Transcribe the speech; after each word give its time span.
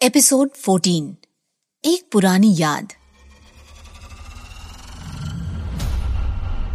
Episode 0.00 0.50
14 0.68 1.04
एक 1.84 2.08
पुरानी 2.12 2.54
याद। 2.58 2.88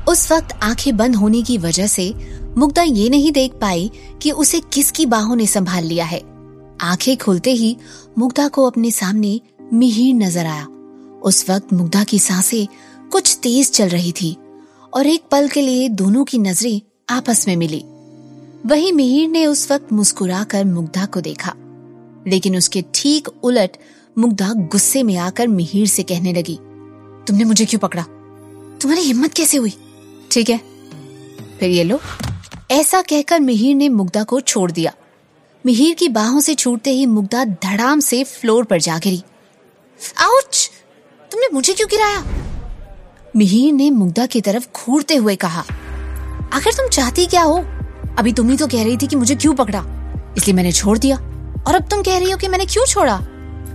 उस 0.09 0.31
वक्त 0.31 0.53
आँखें 0.63 0.97
बंद 0.97 1.15
होने 1.15 1.41
की 1.41 1.57
वजह 1.57 1.87
से 1.87 2.13
मुग्धा 2.57 2.81
ये 2.81 3.09
नहीं 3.09 3.31
देख 3.31 3.53
पाई 3.53 3.91
कि 4.21 4.31
उसे 4.31 4.59
किसकी 4.73 5.05
बाहों 5.05 5.35
ने 5.35 5.47
संभाल 5.47 5.83
लिया 5.83 6.05
है। 6.05 6.19
आँखें 6.81 7.17
खुलते 7.17 7.51
ही 7.51 7.77
मुग्धा 8.17 8.47
को 8.47 8.65
अपने 8.65 8.91
सामने 8.91 9.39
मिहिर 9.73 10.15
नज़र 10.15 10.45
आया। 10.45 10.65
उस 11.23 11.49
वक्त 11.49 11.73
मुग्धा 11.73 12.03
की 12.03 12.19
साँसें 12.19 12.67
कुछ 13.11 13.37
तेज 13.43 13.71
चल 13.71 13.89
रही 13.89 14.11
थी 14.11 14.35
और 14.93 15.07
एक 15.07 15.29
पल 15.31 15.47
के 15.47 15.61
लिए 15.61 15.89
दोनों 15.89 16.25
की 16.25 16.39
नज़रें 16.39 16.81
आपस 17.09 17.47
में 17.47 17.55
मिली। 17.55 17.83
वही 18.65 18.91
मिहिर 18.91 19.29
ने 19.29 19.45
उस 19.45 19.71
वक्त 19.71 19.93
मुस्कुराकर 19.93 20.65
मुग्धा 20.65 21.05
को 21.05 21.21
देखा। 21.21 21.55
लेकिन 22.27 22.57
उसके 22.57 22.83
ठीक 22.93 23.27
उलट 23.43 23.77
मुग्धा 24.17 24.51
गुस्से 24.53 25.03
में 25.03 25.15
आकर 25.17 25.47
मिहिर 25.47 25.87
से 25.87 26.03
कहने 26.03 26.33
लगी, 26.33 26.55
तुमने 27.27 27.43
मुझे 27.43 27.65
क्यों 27.65 27.79
पकड़ा? 27.79 28.03
तुम्हारी 28.81 29.01
हिम्मत 29.01 29.33
कैसे 29.33 29.57
हुई? 29.57 29.73
ठीक 30.31 30.49
है, 30.49 30.57
फिर 31.59 31.69
ये 31.69 31.83
लो। 31.83 31.99
ऐसा 32.71 33.01
कहकर 33.01 33.39
मिहिर 33.39 33.75
ने 33.75 33.89
मुग्धा 33.89 34.23
को 34.23 34.39
छोड़ 34.41 34.71
दिया। 34.71 34.93
मिहिर 35.65 35.95
की 35.95 36.07
बाहों 36.09 36.39
से 36.39 36.53
छूटते 36.55 36.91
ही 36.91 37.05
मुग्धा 37.05 37.43
धड़ाम 37.45 37.99
से 37.99 38.23
फ्लोर 38.23 38.63
पर 38.63 38.81
जा 38.81 38.97
गिरी। 38.97 39.23
आउच! 40.19 40.69
तुमने 41.31 41.47
मुझे 41.53 41.73
क्यों 41.73 41.87
गिराया? 41.89 42.23
मिहिर 43.35 43.73
ने 43.73 43.89
मुग्धा 43.89 44.25
की 44.25 44.41
तरफ़ 44.41 44.67
घूरते 44.75 45.15
हुए 45.15 45.35
कहा, 45.35 45.63
आखिर 46.53 46.73
तुम 46.73 46.87
चाहती 46.87 47.25
क्या 47.25 47.41
हो? 47.41 47.57
अभी 48.19 48.33
तुम 48.33 48.49
ही 48.49 48.57
तो 48.57 48.67
कह 48.67 48.83
रही 48.83 48.97
थी 48.97 49.07
कि 49.07 49.15
मुझे 49.15 49.35
क्यों 49.35 49.53
पकड़ा? 49.55 49.83
इसलिए 50.37 50.55
मैंने 50.55 50.71
छोड़ 50.71 50.97
दिया। 50.97 51.17
और 51.67 51.75
अब 51.75 51.81
तुम 51.81 52.01
कह 52.01 52.17
रही 52.17 52.31
हो 52.31 52.37
कि 52.37 52.47
मैंने 52.47 52.65
क्यों 52.65 52.85
छोड़ा? 52.85 53.21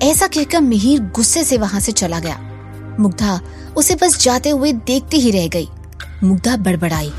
ऐसा 0.02 0.26
कहकर 0.26 0.60
मिहिर 0.60 1.00
गुस्से 1.00 1.44
से 1.44 1.58
वहाँ 1.58 1.80
से 1.80 1.92
चला 1.92 2.18
गया। 2.18 2.38
मुग्धा 3.00 3.40
उसे 3.76 3.94
बस 3.94 4.20
जाते 4.20 4.50
हुए 4.50 4.72
देखती 4.72 5.20
ही 5.20 5.30
रह 5.30 5.48
गई। 5.48 5.68
मुग्धा 6.24 6.56
बड़बड़ाई। 6.56 7.12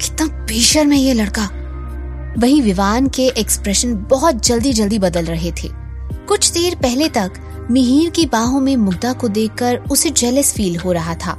कितना 0.00 0.26
बेशर्म 0.26 0.92
है 0.92 0.98
ये 0.98 1.14
लड़का। 1.14 1.50
वही 2.38 2.60
विवान 2.60 3.08
के 3.08 3.26
एक्सप्रेशन 3.26 3.94
बहुत 3.94 4.46
जल्दी 4.46 4.72
जल्दी 4.72 4.98
बदल 4.98 5.24
रहे 5.24 5.52
थे। 5.52 5.68
कुछ 6.26 6.50
देर 6.50 6.74
पहले 6.74 7.08
तक 7.08 7.32
मिहिर 7.70 8.10
की 8.10 8.26
बाहों 8.26 8.60
में 8.60 8.76
मुग्धा 8.76 9.12
को 9.12 9.28
देखकर 9.28 9.76
उसे 9.76 10.10
जेलस 10.10 10.54
फील 10.54 10.76
हो 10.76 10.92
रहा 10.92 11.14
था। 11.14 11.32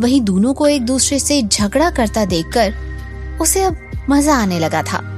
वही 0.00 0.20
दोनों 0.20 0.54
को 0.54 0.66
एक 0.66 0.82
दूसरे 0.82 1.18
से 1.18 1.42
झगड़ा 1.42 1.90
करता 1.90 2.24
देखकर 2.24 2.74
उसे 3.40 3.62
अब 3.62 3.76
मज़ा 4.10 4.36
आने 4.36 4.58
लगा 4.58 4.82
था। 4.82 5.09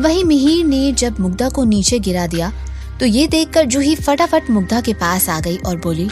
वही 0.00 0.22
मिहिर 0.24 0.64
ने 0.66 0.92
जब 0.92 1.18
मुग्धा 1.20 1.48
को 1.48 1.64
नीचे 1.64 1.98
गिरा 1.98 2.26
दिया 2.26 2.52
तो 3.00 3.06
ये 3.06 3.26
देखकर 3.26 3.64
जूही 3.64 3.94
फटाफट 3.96 4.50
मुग्धा 4.50 4.80
के 4.80 4.92
पास 4.94 5.28
आ 5.28 5.38
गई 5.40 5.56
और 5.58 5.76
बोली, 5.76 6.08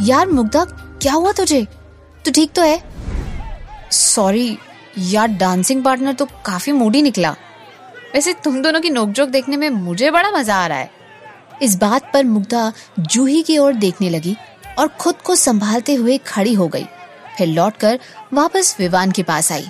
यार 0.00 0.28
मुग्धा, 0.28 0.64
क्या 1.02 1.12
हुआ 1.12 1.32
तुझे? 1.32 1.62
तू 2.24 2.30
ठीक 2.30 2.52
तो 2.52 2.62
है? 2.62 2.82
सॉरी 3.92 4.58
यार 4.98 5.28
डांसिंग 5.28 5.82
पार्टनर 5.84 6.12
तो 6.12 6.26
काफ़ी 6.46 6.72
मूडी 6.72 7.02
निकला। 7.02 7.30
वैसे 8.14 8.32
तुम 8.44 8.60
दोनों 8.62 8.80
की 8.80 8.90
नोकझोंक 8.90 9.30
देखने 9.30 9.56
में 9.56 9.68
मुझे 9.70 10.10
बड़ा 10.10 10.30
मज़ा 10.30 10.56
आ 10.56 10.66
रहा 10.66 10.78
है। 10.78 10.90
इस 11.62 11.76
बात 11.76 12.10
पर 12.14 12.24
मुग्धा 12.24 12.72
जूही 13.00 13.42
की 13.42 13.58
ओर 13.58 13.74
देखने 13.76 14.10
लगी 14.10 14.36
और 14.78 14.88
खुद 14.90 15.14
को 15.16 15.34
संभालते 15.36 15.94
हुए 15.94 16.18
खड़ी 16.18 16.54
हो 16.54 16.68
गई। 16.68 16.86
फिर 17.38 17.48
लौटकर 17.48 17.98
वापस 18.32 18.76
विवान 18.78 19.10
के 19.10 19.22
पास 19.22 19.50
आई। 19.52 19.66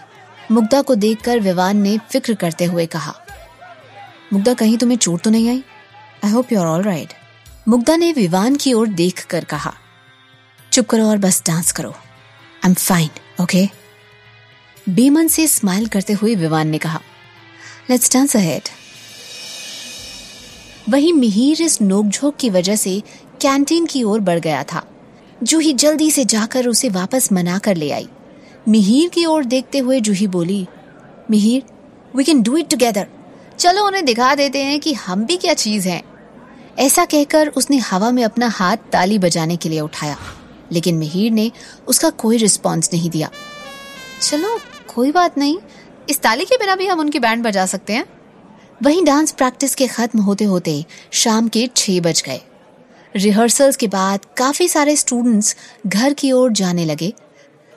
मुग्धा 0.50 0.82
को 0.82 0.94
देखकर 0.96 1.40
विवान 1.40 1.76
ने 1.76 1.96
फ़िक्र 2.10 2.34
करते 2.34 2.64
हुए 2.64 2.86
कहा 2.86 3.14
मुग्धा, 4.30 4.52
कहीं 4.54 4.76
तुम्हें 4.78 4.98
चोट 4.98 5.22
तो 5.22 5.30
नहीं 5.30 5.48
आई? 5.48 5.62
I 6.24 6.30
hope 6.30 6.52
you 6.52 6.60
are 6.60 6.66
all 6.66 6.82
right 6.82 7.12
Mugdha 7.68 7.96
ने 7.96 8.12
विवान 8.12 8.56
की 8.56 8.72
ओर 8.72 8.88
देख 8.88 9.24
कर 9.26 9.44
कहा, 9.44 9.72
चुप 10.72 10.86
करो 10.86 11.06
और 11.06 11.18
बस 11.18 11.42
डांस 11.46 11.72
करो। 11.72 11.90
आई 11.90 12.68
एम 12.68 12.74
फाइन 12.74 13.42
ओके 13.42 13.68
बेमन 14.86 15.28
से 15.28 15.46
स्माइल 15.46 15.86
करते 15.86 16.12
हुए 16.12 16.34
विवान 16.34 16.68
ने 16.68 16.78
कहा 16.78 17.00
लेट्स 17.90 18.12
डांस 18.12 18.36
अहेड 18.36 18.68
वही 20.88 21.12
मिहिर 21.12 21.62
इस 21.62 21.80
नोकझोंक 21.82 22.36
की 22.36 22.50
वजह 22.50 22.76
से 22.76 23.00
कैंटीन 23.40 23.86
की 23.86 24.02
ओर 24.02 24.20
बढ़ 24.20 24.38
गया 24.38 24.62
था 24.64 24.84
जूही 25.42 25.72
जल्दी 25.74 26.10
से 26.10 26.24
जाकर 26.24 26.66
उसे 26.68 26.88
वापस 26.90 27.32
मना 27.32 27.58
कर 27.58 27.76
ले 27.76 27.90
आई। 27.90 28.08
मिहिर 28.68 29.08
की 29.08 29.24
ओर 29.24 29.44
देखते 29.44 29.78
हुए 29.78 30.00
जूही 30.00 30.26
बोली, 30.26 30.66
Mihir 31.30 31.62
we 32.16 32.24
can 32.24 32.42
do 32.42 32.56
it 32.56 32.70
together 32.70 33.06
चलो 33.58 33.86
उन्हें 33.86 34.04
दिखा 34.04 34.34
देते 34.34 34.62
हैं 34.62 34.78
कि 34.80 34.92
हम 34.94 35.24
भी 35.24 35.36
क्या 35.36 35.54
चीज़ 35.54 35.88
हैं। 35.88 36.02
ऐसा 36.78 37.04
कहकर 37.04 37.48
उसने 37.48 37.76
हवा 37.76 38.10
में 38.10 38.22
अपना 38.24 38.48
हाथ 38.48 38.76
ताली 38.92 39.18
बजाने 39.18 39.56
के 39.56 39.68
लिए 39.68 39.80
उठाया, 39.80 40.16
लेकिन 40.72 40.94
मिहिर 40.94 41.32
ने 41.32 41.50
उसका 41.88 42.10
कोई 42.10 42.36
रिस्पॉन्स 42.36 42.92
नहीं 42.92 43.10
दिया। 43.10 43.30
चलो, 44.22 44.58
कोई 44.94 45.12
बात 45.12 45.38
नहीं, 45.38 45.58
इस 46.10 46.20
ताली 46.20 46.44
के 46.44 46.56
बिना 46.56 46.76
भी 46.76 46.86
हम 46.86 47.00
उनकी 47.00 47.18
बैंड 47.18 47.42
बजा 47.44 47.66
सकते 47.66 47.92
हैं। 47.92 48.04
वहीं 48.82 49.04
डांस 49.04 49.32
प्रैक्टिस 49.32 49.74
के 49.74 49.86
खत्म 49.86 50.20
होते 50.20 50.44
होते 50.44 50.84
शाम 51.12 51.48
के 51.48 51.68
छह 51.76 52.00
बज 52.00 52.22
गए। 52.26 52.40
रिहर्सल्स 53.14 53.76
के 53.76 53.86
बाद 53.88 54.26
काफ़ी 54.36 54.68
सारे 54.68 54.96
स्टूडेंट्स 54.96 55.56
घर 55.86 56.12
की 56.12 56.32
ओर 56.32 56.52
जाने 56.52 56.84
लगे। 56.84 57.12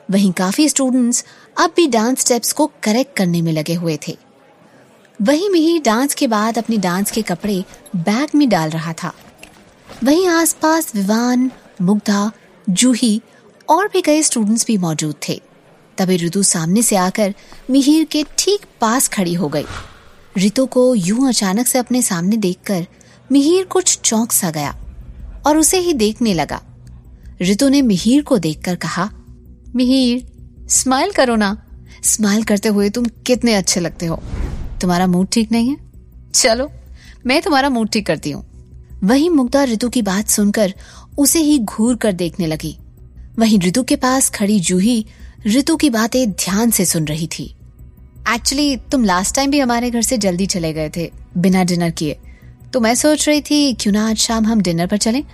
वहीं 0.08 0.32
काफ़ी 0.32 0.68
स्टूडेंट्स 0.68 1.24
अब 1.56 1.72
भी 1.76 1.86
डांस 1.86 2.20
स्टेप्स 2.20 2.52
को 2.52 2.70
करेक्ट 2.82 3.16
करने 3.16 3.42
में 3.42 3.52
लगे 3.52 3.74
हुए 3.74 3.98
थे। 4.08 4.16
वहीं 5.22 5.48
मिहिर 5.50 5.80
डांस 5.82 6.14
के 6.14 6.26
बाद 6.26 6.58
अपने 6.58 6.76
डांस 6.76 7.10
के 7.10 7.22
कपड़े 7.22 7.64
बैग 7.96 8.28
में 8.34 8.48
डाल 8.48 8.70
रहा 8.70 8.92
था। 8.92 9.12
वहीं 10.04 10.26
आसपास 10.28 10.94
विवान, 10.94 11.50
मुग्धा, 11.82 12.30
जूही 12.70 13.20
और 13.68 13.88
भी 13.88 14.00
कई 14.00 14.22
स्टूडेंट्स 14.22 14.66
भी 14.66 14.76
मौजूद 14.78 15.14
थे। 15.28 15.40
तभी 15.98 16.16
ऋतु 16.16 16.42
सामने 16.42 16.82
से 16.82 16.96
आकर 16.96 17.34
मिहिर 17.70 18.04
के 18.04 18.24
ठीक 18.38 18.64
पास 18.80 19.08
खड़ी 19.08 19.34
हो 19.34 19.48
गई। 19.48 19.64
ऋतु 20.38 20.66
को 20.66 20.94
यूँ 20.94 21.28
अचानक 21.28 21.66
से 21.66 21.78
अपने 21.78 22.02
सामने 22.02 22.36
देखकर 22.36 22.86
मिहिर 23.32 23.64
कुछ 23.64 23.98
चौंक 24.00 24.32
सा 24.32 24.50
गया 24.50 24.74
और 25.46 25.58
उसे 25.58 25.78
ही 25.78 25.92
देखने 25.94 26.34
लगा। 26.34 26.60
ऋतु 27.42 27.68
ने 27.68 27.82
मिहिर 27.82 28.22
को 28.22 28.38
देखकर 28.38 28.76
कहा, 28.76 29.10
मिहिर 29.76 30.68
स्माइल 30.70 31.12
करो 31.12 31.36
ना। 31.36 31.56
स्माइल 32.04 32.42
करते 32.42 32.68
हुए 32.68 32.90
तुम 32.90 33.04
कितने 33.26 33.54
अच्छे 33.54 33.80
लगते 33.80 34.06
हो। 34.06 34.22
तुम्हारा 34.82 35.06
मूड 35.06 35.28
ठीक 35.32 35.52
नहीं 35.52 35.70
है? 35.70 35.76
चलो, 36.34 36.70
मैं 37.26 37.42
तुम्हारा 37.42 37.68
मूड 37.68 37.90
ठीक 37.90 38.06
करती 38.06 38.30
हूँ। 38.30 38.44
वही 39.04 39.28
मुग्धा 39.28 39.64
ऋतु 39.64 39.88
की 39.88 40.02
बात 40.02 40.28
सुनकर 40.28 40.74
उसे 41.18 41.38
ही 41.38 41.58
घूर 41.58 41.96
कर 41.96 42.12
देखने 42.12 42.46
लगी। 42.46 42.78
वहीं 43.38 43.60
ऋतु 43.60 43.82
के 43.82 43.96
पास 43.96 44.30
खड़ी 44.30 44.60
जूही 44.60 45.06
ऋतु 45.46 45.76
की 45.76 45.90
बातें 45.90 46.30
ध्यान 46.30 46.70
से 46.70 46.84
सुन 46.84 47.04
रही 47.04 47.26
थी। 47.26 47.54
एक्चुअली 48.34 48.76
तुम 48.76 49.04
लास्ट 49.04 49.34
टाइम 49.34 49.50
भी 49.50 49.60
हमारे 49.60 49.90
घर 49.90 50.02
से 50.02 50.18
जल्दी 50.18 50.46
चले 50.46 50.72
गए 50.72 50.90
थे, 50.96 51.12
बिना 51.36 51.64
डिनर 51.64 51.90
किए। 51.90 52.18
तो 52.72 52.80
मैं 52.80 52.94
सोच 52.94 53.28
रही 53.28 53.40
थी, 53.40 53.74
क्यों 53.74 53.92
ना 53.92 54.08
आज 54.08 54.16
शाम 54.16 54.46
हम 54.46 54.60
डिनर 54.60 54.86
पर 54.86 54.96
चलें? 54.96 55.24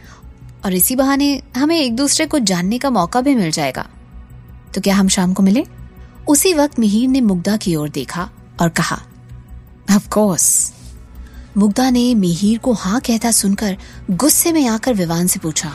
और 0.64 0.74
इसी 0.74 0.96
बहाने 0.96 1.42
हमें 1.56 1.80
एक 1.80 1.96
दूसरे 1.96 2.26
को 2.26 2.38
जानने 2.38 2.78
का 2.78 2.90
मौका 2.90 3.20
भी 3.20 3.34
मिल 3.34 3.50
जाएगा। 3.50 3.88
तो 4.74 4.80
क्या 4.80 4.94
हम 4.94 5.08
शाम 5.08 5.32
को 5.32 5.42
मिले? 5.42 5.64
उसी 6.28 6.54
वक्त 6.54 6.78
मिहिर 6.78 7.08
ने 7.08 7.20
मुग्धा 7.20 7.56
की 7.56 7.74
ओर 7.74 7.88
देखा 7.88 8.30
और 8.60 8.68
कहा 8.68 9.02
ऑफ़ 9.88 10.08
कोर्स 10.08 10.72
मुग्धा 11.56 11.88
ने 11.90 12.14
मिहिर 12.14 12.58
को 12.58 12.72
हाँ 12.72 13.00
कहता 13.00 13.30
सुनकर 13.30 13.76
गुस्से 14.10 14.52
में 14.52 14.66
आकर 14.68 14.94
विवान 14.94 15.26
से 15.26 15.40
पूछा, 15.40 15.72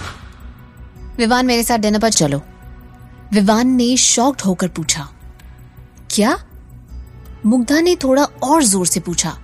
विवान 1.17 1.45
मेरे 1.45 1.63
साथ 1.63 1.77
डिनर 1.77 1.99
पर 1.99 2.09
चलो. 2.09 2.41
विवान 3.33 3.67
ने 3.67 3.95
शॉक्ड 3.97 4.41
होकर 4.41 4.67
पूछा, 4.67 5.07
क्या? 6.09 6.37
मुग्धा 7.45 7.79
ने 7.81 7.95
थोड़ा 7.95 8.23
और 8.23 8.63
ज़ोर 8.63 8.85
से 8.85 8.99
पूछा, 8.99 9.37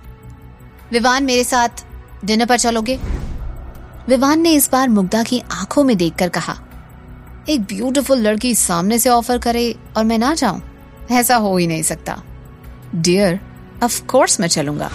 विवान 0.92 1.24
मेरे 1.24 1.44
साथ 1.44 1.84
डिनर 2.24 2.46
पर 2.46 2.58
चलोगे? 2.58 2.98
विवान 4.08 4.40
ने 4.40 4.52
इस 4.52 4.70
बार 4.72 4.88
मुग्धा 4.88 5.22
की 5.22 5.42
आँखों 5.52 5.84
में 5.84 5.96
देखकर 5.96 6.28
कहा, 6.28 6.56
एक 7.48 7.60
ब्यूटीफुल 7.64 8.18
लड़की 8.18 8.54
सामने 8.54 8.98
से 8.98 9.08
ऑफ़र 9.08 9.38
करे 9.38 9.74
और 9.96 10.04
मैं 10.04 10.18
ना 10.18 10.34
जाऊँ? 10.34 10.62
ऐसा 11.10 11.36
हो 11.36 11.56
ही 11.56 11.66
नहीं 11.66 11.82
सकता। 11.82 12.22
डियर 12.94 13.40
ऑफ़ 13.82 14.02
कोर्स 14.06 14.38
मैं 14.40 14.48
चलूँगा। 14.48 14.90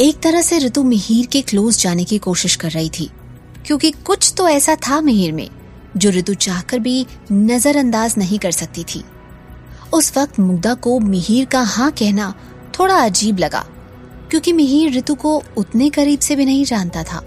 एक 0.00 0.20
तरह 0.22 0.42
से 0.42 0.58
ऋतु 0.58 0.82
मिहिर 0.84 1.26
के 1.26 1.40
क्लोज 1.42 1.78
जाने 1.78 2.04
की 2.04 2.18
कोशिश 2.18 2.56
कर 2.56 2.70
रही 2.70 2.90
थी, 2.90 3.10
क्योंकि 3.66 3.90
कुछ 3.90 4.32
तो 4.36 4.48
ऐसा 4.48 4.74
था 4.88 5.00
मिहिर 5.00 5.32
में, 5.32 5.48
जो 5.96 6.10
ऋतु 6.10 6.34
चाहकर 6.34 6.78
भी 6.78 7.06
नजरअंदाज 7.32 8.14
नहीं 8.18 8.38
कर 8.38 8.50
सकती 8.50 8.84
थी। 8.84 9.02
उस 9.92 10.16
वक्त 10.18 10.38
मुग्धा 10.40 10.74
को 10.74 10.98
मिहिर 11.00 11.44
का 11.44 11.60
हाँ 11.62 11.90
कहना 11.92 12.34
थोड़ा 12.78 12.96
अजीब 12.96 13.38
लगा, 13.38 13.64
क्योंकि 14.30 14.52
मिहिर 14.52 14.92
ऋतु 14.92 15.14
को 15.14 15.42
उतने 15.56 15.90
करीब 15.90 16.20
से 16.20 16.36
भी 16.36 16.44
नहीं 16.44 16.64
जानता 16.64 17.02
था। 17.02 17.24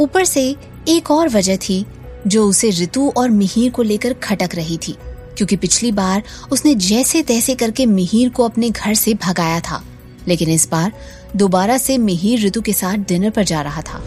ऊपर 0.00 0.24
से 0.24 0.44
एक 0.88 1.10
और 1.10 1.28
वजह 1.28 1.56
थी, 1.58 1.84
जो 2.26 2.48
उसे 2.48 2.70
ऋतु 2.70 3.12
और 3.16 3.30
मिहिर 3.30 3.70
को 3.70 3.82
लेकर 3.82 4.12
खटक 4.14 4.54
रही 4.54 4.78
थी। 4.78 4.96
क्योंकि 5.36 5.56
पिछली 5.56 5.92
बार 5.92 6.22
उसने 6.52 6.74
जैसे 6.74 7.22
तैसे 7.22 7.54
करके 7.54 7.86
मिहिर 7.86 8.28
को 8.28 8.44
अपने 8.44 8.70
घर 8.70 8.94
से 8.94 9.14
भगाया 9.14 9.60
था। 9.60 9.84
लेकिन 10.28 10.48
इस 10.48 10.68
बार 10.70 10.92
दोबारा 11.36 11.78
से 11.78 11.98
मिहिर 11.98 12.46
ऋतु 12.46 12.60
के 12.60 12.72
साथ 12.72 12.96
डिनर 12.98 13.30
पर 13.30 13.44
जा 13.44 13.60
रहा 13.62 13.82
था। 13.82 14.04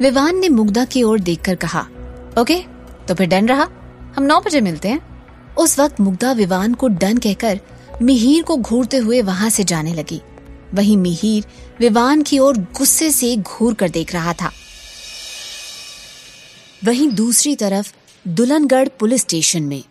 विवान 0.00 0.38
ने 0.38 0.48
मुग्धा 0.48 0.84
की 0.84 1.02
ओर 1.02 1.20
देखकर 1.20 1.54
कहा, 1.54 1.86
ओके 2.38 2.60
तो 3.08 3.14
फिर 3.14 3.26
डन 3.26 3.48
रहा? 3.48 3.68
हम 4.16 4.22
नौ 4.22 4.40
बजे 4.40 4.60
मिलते 4.60 4.88
हैं। 4.88 5.00
उस 5.54 5.78
वक्त 5.78 6.00
मुग्धा 6.00 6.32
विवान 6.32 6.74
को 6.74 6.88
डन 6.88 7.18
कहकर 7.18 7.60
मिहिर 8.02 8.42
को 8.42 8.56
घूरते 8.56 8.96
हुए 8.96 9.20
वहाँ 9.22 9.50
से 9.50 9.64
जाने 9.64 9.94
लगी। 9.94 10.20
वहीं 10.74 10.96
मिहिर 10.96 11.44
विवान 11.80 12.22
की 12.22 12.38
ओर 12.38 12.58
गुस्से 12.58 13.10
से 13.10 13.36
घूर 13.36 13.74
कर 13.74 13.88
देख 13.88 14.12
रहा 14.14 14.32
था। 14.32 14.50
वहीं 16.84 17.08
दूसरी 17.08 17.54
तरफ़ 17.56 17.92
दुल्हनगढ़ 18.28 18.88
पुलिस 18.88 19.20
स्टेशन 19.20 19.62
में 19.62 19.82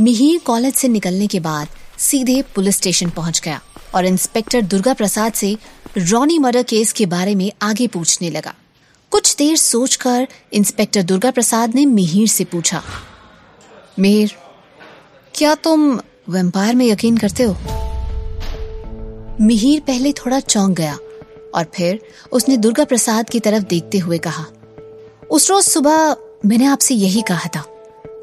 मिहिर 0.00 0.38
कॉलेज 0.38 0.74
से 0.74 0.88
निकलने 0.88 1.26
के 1.26 1.40
बाद 1.40 1.68
सीधे 1.98 2.42
पुलिस 2.54 2.76
स्टेशन 2.76 3.10
पहुँच 3.10 3.40
गया 3.40 3.60
और 3.94 4.06
इंस्पेक्टर 4.06 4.62
दुर्गा 4.62 4.94
प्रसाद 4.94 5.32
से 5.32 5.56
रॉनी 5.98 6.38
मर्डर 6.38 6.62
केस 6.62 6.92
के 6.92 7.06
बारे 7.06 7.34
में 7.34 7.52
आगे 7.62 7.86
पूछने 7.86 8.30
लगा। 8.30 8.54
कुछ 9.10 9.36
देर 9.36 9.56
सोचकर 9.56 10.28
इंस्पेक्टर 10.52 11.02
दुर्गा 11.02 11.30
प्रसाद 11.30 11.74
ने 11.74 11.86
मिहिर 11.86 12.28
से 12.28 12.44
पूछा, 12.44 12.82
मिहिर, 13.98 14.34
क्या 15.34 15.54
तुम 15.54 16.00
वेम्पायर 16.28 16.74
में 16.74 16.86
यकीन 16.86 17.16
करते 17.16 17.42
हो? 17.42 17.56
मिहिर 19.40 19.80
पहले 19.80 20.12
थोड़ा 20.12 20.40
चौंक 20.40 20.76
गया 20.76 20.98
और 21.54 21.70
फिर 21.74 22.00
उसने 22.32 22.56
दुर्गा 22.56 22.84
प्रसाद 22.84 23.30
की 23.30 23.40
तरफ़ 23.40 23.64
देखते 23.64 23.98
हुए 23.98 24.18
कहा, 24.18 24.46
उस 25.30 25.50
रोज 25.50 25.64
सुबह 25.64 26.16
मैंने 26.46 26.64
आपसे 26.64 26.94
यही 26.94 27.22
कहा 27.22 27.48
था 27.56 27.64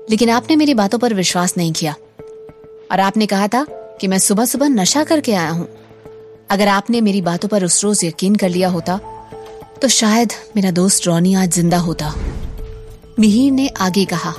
लेकिन 0.10 0.30
आपने 0.30 0.56
मेरी 0.56 0.74
बातों 0.74 1.00
पर 1.00 1.14
विश्वास 1.14 1.54
नहीं 1.58 1.72
किया। 1.74 1.96
और 2.92 3.00
आपने 3.00 3.26
कहा 3.26 3.48
था 3.48 3.66
कि 4.02 4.08
मैं 4.08 4.18
सुबह 4.20 4.46
सुबह 4.46 4.70
नशा 4.70 5.04
करके 5.04 5.34
आया 5.34 5.50
हूँ। 5.50 5.68
अगर 6.50 6.68
आपने 6.68 7.02
मेरी 7.02 7.22
बातों 7.22 7.50
पर 7.50 7.64
उस 7.66 7.84
रोज 7.84 8.04
यकीन 8.06 8.36
कर 8.36 8.50
लिया 8.50 8.70
होता 8.70 9.00
तो 9.82 9.88
शायद 9.88 10.34
मेरा 10.56 10.72
दोस्त 10.72 11.06
रॉनी 11.08 11.34
आज 11.34 11.52
ज़िंदा 11.52 11.78
होता। 11.78 12.14
मिहिर 13.20 13.52
ने 13.52 13.68
आगे 13.80 14.06
कहा, 14.06 14.32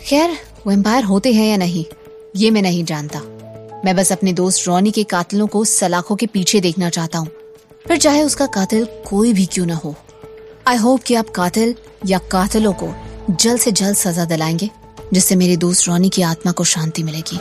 खैर, 0.00 0.30
वो 0.66 0.72
एम्पायर 0.72 1.04
होते 1.04 1.32
हैं 1.32 1.48
या 1.48 1.56
नहीं, 1.56 1.84
ये 2.36 2.50
मैं 2.50 2.62
नहीं 2.62 2.84
जानता। 2.84 3.20
मैं 3.84 3.94
बस 3.96 4.12
अपने 4.12 4.32
दोस्त 4.32 4.66
रॉनी 4.68 4.90
के 4.90 5.04
कातिलों 5.04 5.46
को 5.46 5.64
सलाखों 5.64 6.16
के 6.16 6.26
पीछे 6.26 6.60
देखना 6.60 6.90
चाहता 6.90 7.18
हूँ। 7.18 7.28
फिर 7.86 7.96
चाहे 7.96 8.22
उसका 8.22 8.46
कातिल 8.46 8.86
कोई 9.08 9.32
भी 9.32 9.46
क्यों 9.46 9.66
ना 9.66 9.74
हो। 9.74 9.94
आई 10.68 10.76
होप 10.76 11.02
कि 11.02 11.14
आप 11.14 11.30
कातिल 11.30 11.74
या 12.06 12.18
कातिलों 12.32 12.72
को 12.72 12.92
जल्द 13.30 13.60
से 13.60 13.72
जल्द 13.72 13.96
सजा 13.96 14.24
दिलाएँगे। 14.24 14.70
जिससे 15.12 15.36
मेरे 15.36 15.56
दोस्त 15.56 15.88
रोनी 15.88 16.08
की 16.08 16.22
आत्मा 16.22 16.52
को 16.52 16.64
शांति 16.64 17.02
मिलेगी। 17.02 17.38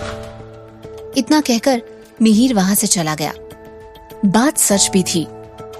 इतना 1.20 1.40
कहकर 1.42 1.82
मिहिर 2.22 2.54
वहाँ 2.54 2.76
से 2.76 2.88
चला 2.88 3.16
गया। 3.16 3.34
बात 4.26 4.58
सच 4.58 4.90
भी 4.94 5.04
थी। 5.04 5.26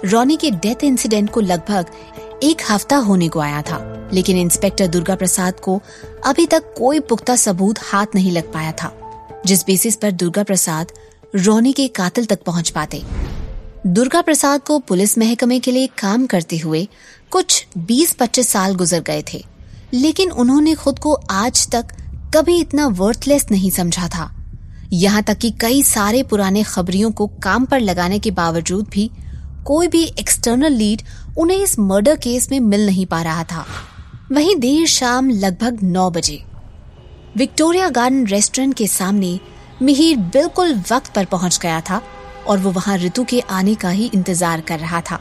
रॉनी 0.06 0.36
के 0.38 0.52
डेथ 0.52 0.84
इंसिडेंट 0.84 1.30
को 1.30 1.42
लगभग 1.42 1.86
एक 2.44 2.62
हफ़्ता 2.70 2.96
होने 2.98 3.30
को 3.30 3.40
आया 3.40 3.62
था, 3.62 4.10
लेकिन 4.14 4.38
इंस्पेक्टर 4.38 4.88
दुर्गा 4.88 5.16
प्रसाद 5.16 5.60
को 5.60 5.82
अभी 6.26 6.46
तक 6.46 6.74
कोई 6.78 7.00
पुख्ता 7.00 7.36
सबूत 7.36 7.80
हाथ 7.82 8.16
नहीं 8.16 8.32
लग 8.32 8.52
पाया 8.54 8.72
था, 8.72 8.92
जिस 9.46 9.66
बेसिस 9.66 9.96
पर 9.96 10.12
दुर्गा 10.12 10.44
प्रसाद 10.44 10.92
रोनी 11.36 11.74
के 11.74 11.88
कातिल 11.88 12.26
तक 12.26 12.44
पहुँच 12.44 12.70
पाते। 12.70 13.02
दुर्गा 13.88 14.22
प्रसाद 14.22 14.62
को 14.62 14.80
पुलिस 14.80 15.18
महकमे 15.18 15.60
के 15.60 15.72
लिए 15.72 15.88
काम 16.00 16.26
करते 16.26 16.58
हुए 16.58 16.88
कुछ 17.32 17.66
20-25 17.78 18.50
साल 18.50 18.76
गुजर 18.76 19.02
गए 19.02 19.24
थे। 19.34 19.44
लेकिन 19.94 20.32
उन्होंने 20.34 20.74
खुद 20.76 21.00
को 21.00 21.14
आज 21.32 21.68
तक 21.72 21.92
कभी 22.36 22.60
इतना 22.60 22.88
वर्थलेस 22.94 23.46
नहीं 23.52 23.70
समझा 23.72 24.08
था। 24.10 24.32
यहाँ 24.94 25.22
तक 25.24 25.38
कि 25.38 25.52
कई 25.62 25.84
सारे 25.84 26.24
पुराने 26.24 26.64
खबरियों 26.64 27.12
को 27.12 27.28
काम 27.44 27.66
पर 27.66 27.80
लगाने 27.80 28.20
के 28.20 28.32
बावजूद 28.34 28.88
भी 28.92 29.10
कोई 29.66 29.88
भी 29.88 30.04
एक्सटर्नल 30.20 30.74
लीड 30.74 31.02
उन्हें 31.38 31.58
इस 31.58 31.78
मर्डर 31.82 32.16
केस 32.18 32.50
में 32.52 32.60
मिल 32.62 32.86
नहीं 32.86 33.06
पा 33.06 33.22
रहा 33.22 33.44
था। 33.44 33.66
वहीं 34.32 34.56
देर 34.56 34.88
शाम 34.88 35.30
लगभग 35.30 35.80
नौ 35.84 36.10
बजे, 36.10 36.42
विक्टोरिया 37.38 37.90
गार्डन 37.90 38.26
रेस्टोरेंट 38.28 38.74
के 38.74 38.88
सामने 38.88 39.40
मिहिर 39.82 40.18
बिल्कुल 40.18 40.74
वक्त 40.92 41.14
पर 41.16 41.26
पहुँच 41.26 41.60
गया 41.62 41.80
था 41.82 42.02
और 42.48 42.60
वो 42.60 42.72
वहाँ 42.72 42.98
ऋतु 42.98 43.24
के 43.24 43.40
आने 43.42 43.76
का 43.76 43.90
ही 43.90 44.10
इंतज़ार 44.14 44.62
कर 44.62 44.80
रहा 44.80 45.02
था। 45.02 45.20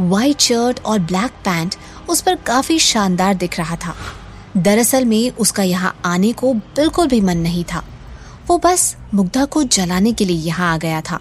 व्हाइट 0.00 0.40
शर्ट 0.40 0.80
और 0.80 0.98
ब्लैक 1.00 1.32
पैंट 1.44 1.74
उस 2.08 2.20
पर 2.20 2.34
काफ़ी 2.36 2.78
शानदार 2.78 3.34
दिख 3.34 3.58
रहा 3.58 3.76
था। 3.76 3.94
दरअसल 4.56 5.04
में 5.04 5.30
उसका 5.30 5.62
यहाँ 5.62 5.94
आने 6.04 6.32
को 6.32 6.52
बिल्कुल 6.54 7.06
भी 7.06 7.20
मन 7.20 7.38
नहीं 7.38 7.64
था। 7.64 7.84
वो 8.48 8.58
बस 8.58 8.96
मुग्धा 9.14 9.44
को 9.44 9.62
जलाने 9.64 10.12
के 10.12 10.24
लिए 10.24 10.36
यहाँ 10.38 10.72
आ 10.74 10.76
गया 10.78 11.00
था। 11.00 11.20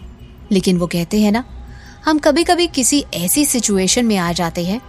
लेकिन 0.52 0.78
वो 0.78 0.88
कहते 0.88 1.22
हैं 1.22 1.32
ना, 1.32 1.44
हम 2.06 2.20
कभी 2.20 2.44
कभी 2.44 2.68
किसी 2.68 3.04
ऐसी 3.14 3.46
सिचुएशन 3.46 4.06
में 4.06 4.18
आ 4.18 4.32
जाते 4.32 4.66
हैं, 4.66 4.82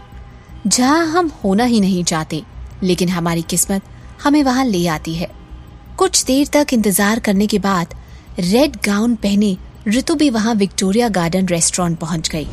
जहाँ 0.67 1.07
हम 1.07 1.31
होना 1.45 1.65
ही 1.65 1.81
नहीं 1.81 2.05
चाहते, 2.05 2.43
लेकिन 2.83 3.09
हमारी 3.09 3.43
किस्मत 3.43 3.83
हमें 4.25 4.43
वहाँ 4.45 4.65
ले 4.65 4.87
आती 4.89 5.15
है। 5.15 5.31
कुछ 5.99 6.25
देर 6.25 6.47
तक 6.53 6.73
इंतज़ार 6.73 7.19
करने 7.19 7.47
के 7.47 7.59
बाद 7.59 7.95
रेड 8.39 8.77
गाउन 8.85 9.15
पहने 9.15 9.57
ऋतु 9.89 10.15
भी 10.15 10.29
वहाँ 10.31 10.55
विक्टोरिया 10.55 11.09
गार्डन 11.09 11.47
रेस्टोरेंट 11.47 11.99
पहुँच 11.99 12.29
गई। 12.29 12.47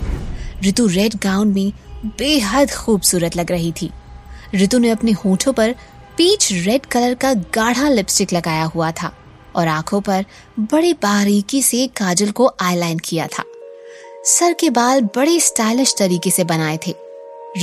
ऋतु 0.65 0.85
रेड 0.87 1.15
गाउन 1.23 1.53
में 1.53 1.71
बेहद 2.05 2.71
खूबसूरत 2.71 3.35
लग 3.37 3.51
रही 3.51 3.71
थी। 3.71 3.89
ऋतु 4.55 4.77
ने 4.77 4.89
अपने 4.89 5.11
होठों 5.11 5.53
पर 5.53 5.75
पीच 6.17 6.51
रेड 6.53 6.85
कलर 6.85 7.13
का 7.13 7.33
गाढ़ा 7.33 7.89
लिपस्टिक 7.89 8.33
लगाया 8.33 8.63
हुआ 8.63 8.91
था 8.91 9.11
और 9.55 9.67
आँखों 9.67 10.01
पर 10.01 10.25
बड़ी 10.59 10.93
बारीकी 10.93 11.61
से 11.61 11.85
काजल 11.87 12.31
को 12.31 12.51
आईलाइन 12.61 12.99
किया 12.99 13.27
था। 13.27 13.43
सर 14.25 14.53
के 14.53 14.69
बाल 14.69 15.01
बड़े 15.15 15.39
स्टाइलिश 15.39 15.95
तरीके 15.97 16.29
से 16.29 16.43
बनाए 16.43 16.77
थे। 16.87 16.95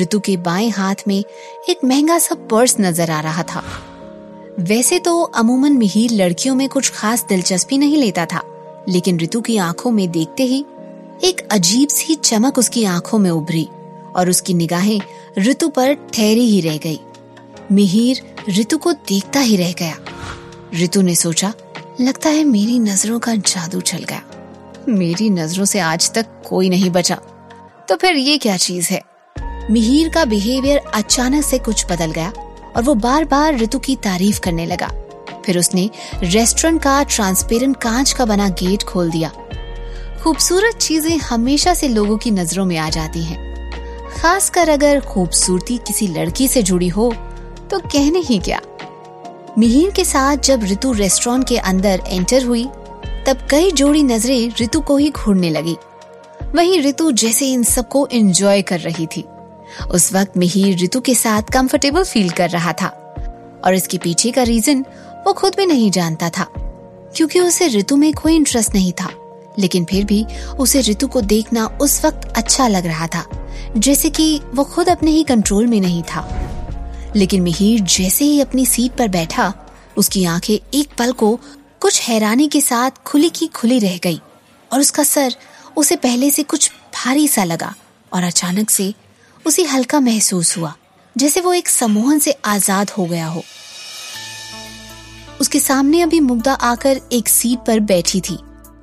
ऋतु 0.01 0.21
के 0.21 0.37
बाएँ 0.37 0.69
हाथ 0.71 0.95
में 1.09 1.19
एक 1.69 1.85
महँगा 1.85 2.19
सा 2.19 2.35
पर्स 2.51 2.77
नज़र 2.81 3.11
आ 3.11 3.21
रहा 3.21 3.43
था। 3.43 3.63
वैसे 4.61 4.99
तो 4.99 5.21
अमूमन 5.23 5.73
मिहिर 5.73 6.11
लड़कियों 6.13 6.55
में 6.55 6.69
कुछ 6.69 6.91
खास 6.91 7.25
दिलचस्पी 7.29 7.79
नहीं 7.79 7.97
लेता 7.97 8.27
था, 8.27 8.43
लेकिन 8.89 9.21
ऋतु 9.21 9.41
की 9.41 9.57
आँखों 9.57 9.91
में 9.91 10.11
देखते 10.11 10.43
ही 10.43 10.65
एक 11.25 11.49
अजीब 11.51 11.89
सी 11.89 12.15
चमक 12.15 12.59
उसकी 12.59 12.85
आँखों 12.85 13.19
में 13.19 13.31
उभरी। 13.31 13.69
और 14.17 14.31
उसकी 14.31 14.55
निगाहें 14.55 15.01
ऋतु 15.39 15.69
पर 15.69 15.95
ठहरी 15.95 16.51
ही 16.51 16.61
रह 16.61 16.77
गई। 16.77 17.01
मिहिर 17.73 18.35
ऋतु 18.51 18.79
को 18.79 18.93
देखता 18.93 19.41
ही 19.41 19.57
रह 19.57 19.73
गया। 19.73 19.97
ऋतु 20.75 21.03
ने 21.03 21.15
सोचा, 21.15 21.55
लगता 22.01 22.31
है 22.31 22.45
मेरी 22.45 22.79
नज़रों 22.79 23.19
का 23.19 23.35
जादू 23.35 23.81
चल 23.81 23.99
गया। 23.99 24.23
मेरी 24.89 25.31
नज़रों 25.31 25.65
से 25.65 25.79
आज 25.79 26.13
तक 26.13 26.27
कोई 26.49 26.69
नहीं 26.69 26.91
बचा। 26.91 27.15
तो 27.89 27.97
फिर 27.97 28.17
ये 28.17 28.39
क्या 28.39 28.57
चीज़ 28.57 28.89
है? 28.91 29.03
मिहिर 29.71 30.09
का 30.09 30.25
बिहेवियर 30.25 30.79
अचानक 30.79 31.45
से 31.45 31.59
कुछ 31.59 31.93
बदल 31.93 32.11
गया 32.11 32.33
और 32.77 32.83
वो 32.83 32.95
बार 32.95 33.25
बार 33.25 33.57
ऋतु 33.57 33.79
की 33.79 33.97
तारीफ़ 33.97 34.41
करने 34.41 34.67
लगा। 34.67 34.91
फिर 35.47 35.59
उसने 35.59 35.91
रेस्टोरेंट 36.15 36.83
का 36.83 37.03
ट्रांसपेरेंट 37.03 37.77
कांच 37.77 38.13
का 38.13 38.25
बना 38.25 38.49
गेट 38.49 38.83
खोल 38.83 39.11
दिया। 39.11 39.33
खूबसूरत 40.23 40.77
चीज़ें 40.77 41.19
हमेशा 41.19 41.75
से 41.75 41.89
लोगों 41.89 42.17
की 42.17 42.31
नज़रों 42.31 42.65
में 42.65 42.79
आ 42.79 42.91
जाती 42.91 43.25
हैं। 43.25 43.50
खासकर 44.21 44.69
अगर 44.69 45.01
खूबसूरती 45.01 45.77
किसी 45.77 46.07
लड़की 46.07 46.49
से 46.49 46.63
जुड़ी 46.63 46.89
हो 46.89 47.15
तो 47.71 47.79
कहने 47.79 48.19
ही 48.19 48.39
क्या? 48.39 48.61
मिहिर 49.59 49.91
के 49.91 50.05
साथ 50.05 50.37
जब 50.37 50.65
ऋतु 50.65 50.93
रेस्टोरेंट 50.93 51.49
के 51.49 51.59
अंदर 51.59 52.03
एंटर 52.07 52.45
हुई, 52.45 52.65
तब 53.27 53.47
कई 53.51 53.71
जोड़ी 53.71 54.03
नज़रें 54.03 54.53
ऋतु 54.61 54.81
को 54.81 54.97
ही 54.97 55.11
घूरने 55.11 55.51
लगी। 55.51 55.77
वहीं 56.55 56.83
ऋतु 56.83 57.13
जैसे 57.13 57.47
इन 57.47 57.63
सबको 57.63 58.09
एंजॉय 58.13 58.63
कर 58.63 58.81
रही 58.81 59.07
थी। 59.07 59.25
उस 59.91 60.13
वक्त 60.13 60.37
मिहिर 60.37 60.79
ऋतु 60.85 61.01
के 61.01 61.15
साथ 61.15 61.43
कंफर्टेबल 61.43 62.05
फील 62.05 62.31
कर 62.31 62.51
रहा 62.51 62.73
था। 62.73 63.15
और 63.65 63.75
इसके 63.75 63.99
पीछे 63.99 64.31
का 64.31 64.43
रीजन 64.43 64.85
वो 65.27 65.33
खुद 65.33 65.55
भी 65.57 65.67
नहीं 65.67 65.91
जानता 65.91 66.29
था। 66.29 66.47
क्योंकि 67.17 67.41
उसे 67.41 67.69
ऋतु 67.69 67.97
में 67.97 68.13
कोई 68.13 68.37
इंटरेस्ट 68.37 68.75
नहीं 68.75 68.93
था। 68.93 69.09
लेकिन 69.59 69.85
फिर 69.85 70.05
भी 70.05 70.27
उसे 70.59 70.81
ऋतु 70.81 71.09
को 71.09 71.21
देखना 71.21 71.79
उस 71.81 72.05
वक्त 72.05 72.33
अच्छा 72.37 72.69
लग 72.69 72.87
रहा 72.87 73.07
था। 73.07 73.27
जैसे 73.77 74.11
कि 74.11 74.41
वो 74.55 74.65
खुद 74.65 74.89
अपने 74.89 75.11
ही 75.11 75.23
कंट्रोल 75.25 75.67
में 75.67 75.81
नहीं 75.81 76.03
था। 76.03 76.47
लेकिन 77.17 77.43
मिहिर 77.43 77.81
जैसे 77.81 78.25
ही 78.25 78.41
अपनी 78.41 78.67
सीट 78.67 78.93
पर 78.93 79.09
बैठा, 79.09 79.55
उसकी 79.97 80.25
आँखें 80.25 80.59
एक 80.75 80.89
पल 80.99 81.13
को 81.13 81.41
कुछ 81.81 82.03
हैरानी 82.03 82.49
के 82.49 82.61
साथ 82.61 82.91
खुली 83.07 83.31
की 83.31 83.47
खुली 83.47 83.79
रह 83.79 83.97
गई 83.97 84.21
और 84.73 84.81
उसका 84.81 85.03
सर 85.03 85.35
उसे 85.77 85.97
पहले 85.97 86.31
से 86.31 86.43
कुछ 86.43 86.71
भारी 86.71 87.29
सा 87.29 87.45
लगा 87.45 87.75
और 88.13 88.23
अचानक 88.23 88.71
से 88.71 88.95
उसे 89.47 89.65
हल्का 89.65 90.01
महसूस 90.01 90.57
हुआ, 90.59 90.75
जैसे 91.19 91.41
वो 91.41 91.53
एक 91.53 91.69
समूहन 91.69 92.19
से 92.19 92.31
आज़ाद 92.45 92.91
हो 92.91 93.05
गया 93.05 93.27
हो। 93.27 93.43
उसके 95.41 95.61
सामने 95.61 96.01
अभी 96.01 96.21
मुग्धा 96.21 96.53
आकर 96.53 97.01
एक 97.13 97.29
सीट 97.29 97.59
पर 97.59 97.81
बैठी 97.81 98.21
थी। 98.21 98.39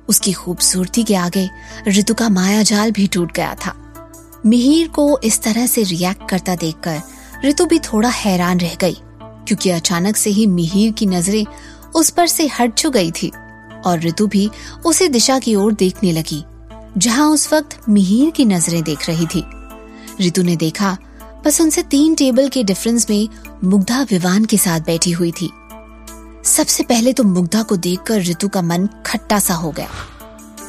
उसकी 0.08 0.32
खूबसूरती 0.32 1.04
के 1.04 1.14
आगे 1.14 1.50
ऋतु 1.88 2.14
का 2.14 2.28
माया 2.28 2.62
जाल 2.62 2.90
भी 2.90 3.06
टूट 3.06 3.32
गया 3.32 3.54
था। 3.54 3.87
मिहिर 4.46 4.88
को 4.88 5.18
इस 5.24 5.40
तरह 5.42 5.66
से 5.66 5.82
रिएक्ट 5.82 6.28
करता 6.30 6.54
देखकर 6.56 7.00
ऋतु 7.44 7.64
भी 7.66 7.78
थोड़ा 7.78 8.08
हैरान 8.08 8.60
रह 8.60 8.74
गई, 8.74 8.96
क्योंकि 9.22 9.70
अचानक 9.70 10.16
से 10.16 10.30
ही 10.30 10.46
मिहिर 10.46 10.92
की 10.92 11.06
नज़रें 11.06 11.44
उस 11.96 12.10
पर 12.10 12.26
से 12.26 12.46
हट 12.60 12.74
चु 12.74 12.90
गई 12.90 13.10
थी 13.12 13.30
और 13.86 14.00
ऋतु 14.00 14.26
भी 14.26 14.48
उसी 14.86 15.08
दिशा 15.08 15.38
की 15.38 15.54
ओर 15.54 15.72
देखने 15.74 16.12
लगी, 16.12 16.42
जहाँ 16.98 17.28
उस 17.30 17.52
वक्त 17.52 17.78
मिहिर 17.88 18.30
की 18.30 18.44
नज़रें 18.44 18.82
देख 18.82 19.08
रही 19.08 19.26
थी। 19.26 19.44
ऋतु 20.20 20.42
ने 20.42 20.56
देखा, 20.56 20.96
बस 21.44 21.60
उनसे 21.60 21.82
तीन 21.82 22.14
टेबल 22.14 22.48
के 22.48 22.62
डिफरेंस 22.64 23.08
में 23.10 23.28
मुग्धा 23.64 24.02
विवान 24.02 24.44
के 24.44 24.56
साथ 24.56 24.80
बैठी 24.80 25.10
हुई 25.10 25.30
थी। 25.32 25.50
सबसे 26.46 26.82
पहले 26.82 27.12
तो 27.12 27.24
मुग्धा 27.24 27.62
को 27.62 27.76
देखकर 27.78 28.22
ऋतु 28.22 28.48
का 28.48 28.62
मन 28.62 28.88
खट्टा 29.06 29.38
सा 29.38 29.54
हो 29.54 29.70
गया 29.70 29.88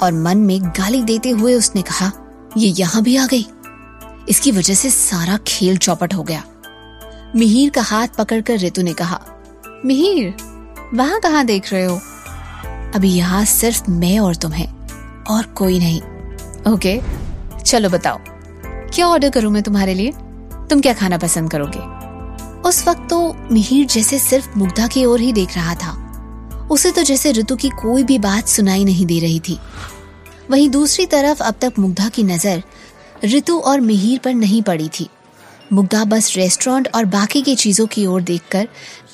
और 0.01 0.11
मन 0.13 0.37
में 0.37 0.61
गाली 0.69 1.01
देते 1.03 1.29
हुए 1.29 1.53
उसने 1.53 1.81
कहा, 1.81 2.11
ये 2.57 2.67
यहाँ 2.69 3.01
भी 3.03 3.15
आ 3.17 3.25
गई। 3.27 3.45
इसकी 4.29 4.51
वजह 4.51 4.73
से 4.73 4.89
सारा 4.89 5.37
खेल 5.47 5.77
चौपट 5.77 6.13
हो 6.13 6.23
गया। 6.23 6.43
मिहिर 7.35 7.69
का 7.69 7.81
हाथ 7.81 8.07
पकड़कर 8.17 8.59
ऋतु 8.59 8.81
ने 8.81 8.93
कहा, 8.93 9.19
मिहिर, 9.85 10.33
वहाँ 10.93 11.19
कहा 11.19 11.43
देख 11.43 11.71
रहे 11.73 11.85
हो? 11.85 11.99
अभी 12.95 13.09
यहाँ 13.09 13.43
सिर्फ़ 13.45 13.89
मैं 13.91 14.17
और 14.19 14.35
तुम 14.35 14.51
हैं, 14.51 14.67
और 15.25 15.43
कोई 15.57 15.79
नहीं। 15.79 16.01
ओके, 16.73 16.99
चलो 17.63 17.89
बताओ, 17.89 18.17
क्या 18.89 19.07
ऑर्डर 19.07 19.29
करूँ 19.29 19.51
मैं 19.51 19.63
तुम्हारे 19.63 19.93
लिए? 19.93 20.11
तुम 20.69 20.81
क्या 20.81 20.93
खाना 20.93 21.17
पसंद 21.17 21.51
करोगे? 21.51 21.79
उस 22.69 22.87
वक्त 22.87 23.07
तो 23.09 23.33
मिहिर 23.51 23.85
जैसे 23.85 24.19
सिर्फ़ 24.19 24.57
मुग्धा 24.57 24.87
की 24.87 25.05
ओर 25.05 25.19
ही 25.19 25.31
देख 25.33 25.55
रहा 25.55 25.75
था। 25.75 25.95
उसे 26.71 26.91
तो 26.91 27.03
जैसे 27.03 27.31
ऋतु 27.31 27.55
की 27.55 27.69
कोई 27.81 28.03
भी 28.03 28.17
बात 28.19 28.47
सुनाई 28.47 28.83
नहीं 28.85 29.05
दे 29.05 29.19
रही 29.19 29.39
थी। 29.39 29.57
वहीं 30.51 30.69
दूसरी 30.69 31.05
तरफ़ 31.05 31.43
अब 31.43 31.55
तक 31.61 31.73
मुग्धा 31.79 32.09
की 32.09 32.23
नज़र 32.23 32.63
ऋतु 33.25 33.57
और 33.59 33.79
मिहिर 33.79 34.19
पर 34.19 34.33
नहीं 34.33 34.61
पड़ी 34.61 34.89
थी। 34.89 35.07
मुग्धा 35.73 36.03
बस 36.03 36.35
रेस्टोरेंट 36.35 36.87
और 36.95 37.05
बाकी 37.05 37.41
की 37.41 37.55
चीज़ों 37.55 37.85
की 37.87 38.05
ओर 38.05 38.21
देखकर, 38.21 38.67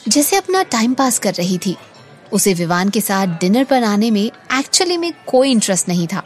जैसे 0.07 0.35
अपना 0.35 0.63
टाइम 0.63 0.93
पास 0.93 1.19
कर 1.19 1.33
रही 1.33 1.57
थी। 1.57 1.75
उसे 2.33 2.53
विवान 2.53 2.89
के 2.89 3.01
साथ 3.01 3.39
डिनर 3.39 3.63
पर 3.63 3.83
आने 3.83 4.12
में 4.12 4.24
एक्चुअली 4.24 4.97
में 4.97 5.12
कोई 5.27 5.51
इंटरेस्ट 5.51 5.89
नहीं 5.89 6.07
था। 6.07 6.24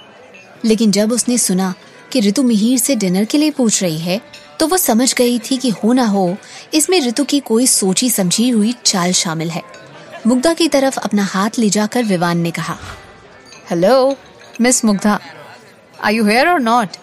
लेकिन 0.65 0.91
जब 0.91 1.11
उसने 1.11 1.37
सुना 1.37 1.73
कि 2.11 2.19
ऋतु 2.19 2.43
मिहिर 2.43 2.77
से 2.77 2.95
डिनर 2.95 3.25
के 3.25 3.37
लिए 3.37 3.51
पूछ 3.51 3.81
रही 3.83 3.97
है 3.97 4.21
तो 4.59 4.67
वो 4.67 4.77
समझ 4.77 5.13
गई 5.13 5.37
थी 5.39 5.57
कि 5.57 5.69
हो 5.69 5.93
ना 5.93 6.05
हो, 6.05 6.35
इसमें 6.73 6.99
ऋतु 7.01 7.23
की 7.23 7.39
कोई 7.39 7.67
सोची 7.67 8.09
समझी 8.09 8.49
हुई 8.49 8.73
चाल 8.85 9.11
शामिल 9.11 9.49
है। 9.49 9.61
मुग्धा 10.27 10.53
की 10.53 10.67
तरफ़ 10.67 10.97
अपना 10.99 11.23
हाथ 11.23 11.59
ले 11.59 11.69
जाकर 11.69 12.03
विवान 12.03 12.37
ने 12.37 12.51
कहा 12.51 12.77
hello 13.69 14.15
miss 14.61 14.83
Mugdha 14.85 15.19
I 16.03 16.15
you 16.15 16.25
here 16.25 16.47
और 16.47 16.59
नॉट 16.59 16.97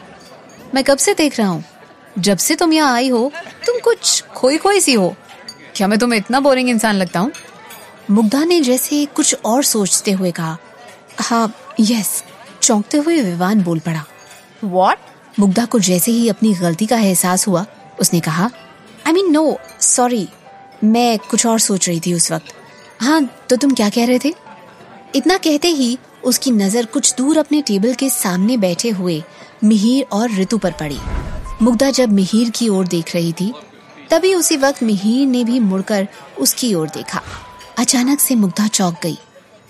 मैं 0.74 0.82
कब 0.84 0.98
से 0.98 1.14
देख 1.14 1.38
रहा 1.38 1.48
हूँ? 1.48 1.64
जब 2.18 2.38
से 2.38 2.54
तुम 2.56 2.72
यहाँ 2.72 2.94
आई 2.94 3.08
हो 3.08 3.30
तुम 3.66 3.78
कुछ 3.80 4.22
खोई 4.36 4.56
खोई 4.58 4.80
सी 4.80 4.92
हो। 4.92 5.14
क्या 5.74 5.86
मैं 5.88 5.98
तुम्हें 5.98 6.18
इतना 6.18 6.40
बोरिंग 6.40 6.68
इंसान 6.68 6.94
लगता 6.94 7.20
हूँ? 7.20 7.32
मुग्धा 8.10 8.44
ने 8.44 8.60
जैसे 8.60 9.04
कुछ 9.06 9.34
और 9.44 9.62
सोचते 9.64 10.10
हुए 10.10 10.30
कहा 10.30 10.56
हाँ 11.20 11.54
यस 11.80 12.22
चौंकते 12.62 12.98
हुए 12.98 13.20
विवान 13.22 13.62
बोल 13.62 13.78
पड़ा। 13.78 14.04
वॉट 14.64 14.98
मुग्धा 15.38 15.64
को 15.64 15.78
जैसे 15.78 16.12
ही 16.12 16.28
अपनी 16.28 16.52
गलती 16.54 16.86
का 16.86 16.98
एहसास 16.98 17.46
हुआ 17.48 17.64
उसने 18.00 18.20
कहा 18.20 18.50
आई 19.06 19.12
मीन 19.12 19.30
नो 19.32 19.58
सॉरी 19.80 20.28
मैं 20.84 21.18
कुछ 21.20 21.46
और 21.46 21.58
सोच 21.58 21.88
रही 21.88 22.00
थी 22.00 22.14
उस 22.14 22.30
वक्त। 22.32 22.52
हाँ 23.02 23.22
तो 23.50 23.56
तुम 23.56 23.74
क्या 23.74 23.88
कह 23.88 24.06
रहे 24.06 24.18
थे? 24.24 24.34
इतना 25.14 25.36
कहते 25.36 25.68
ही 25.68 25.98
उसकी 26.26 26.50
नज़र 26.50 26.84
कुछ 26.86 27.14
दूर 27.14 27.38
अपने 27.38 27.60
टेबल 27.62 27.94
के 27.94 28.08
सामने 28.10 28.56
बैठे 28.56 28.88
हुए 28.90 29.22
मिहिर 29.64 30.06
और 30.12 30.30
ऋतु 30.30 30.58
पर 30.58 30.72
पड़ी। 30.72 30.98
मुग्धा 31.62 31.90
जब 31.90 32.12
मिहिर 32.12 32.50
की 32.50 32.68
ओर 32.68 32.86
देख 32.86 33.14
रही 33.14 33.32
थी, 33.32 33.52
तभी 34.10 34.34
उसी 34.34 34.56
वक्त 34.56 34.82
मिहिर 34.82 35.26
ने 35.28 35.42
भी 35.44 35.60
मुड़कर 35.60 36.08
उसकी 36.38 36.72
ओर 36.74 36.88
देखा। 36.88 37.22
अचानक 37.78 38.20
से 38.20 38.34
मुग्धा 38.34 38.66
चौक 38.68 38.94
गई 39.02 39.16